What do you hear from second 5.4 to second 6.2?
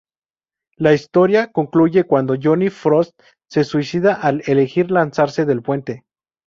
del puente.